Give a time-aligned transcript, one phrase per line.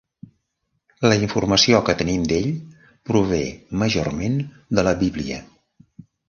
[1.11, 2.47] La informació que tenim d'ell,
[3.11, 3.43] prove
[3.83, 4.41] majorment
[4.81, 5.39] de la Bíblia.